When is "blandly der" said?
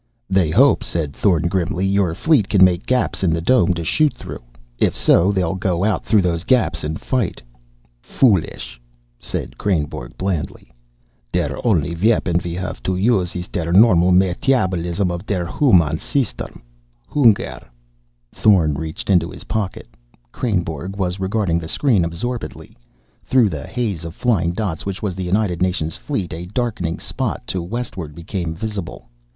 10.17-11.55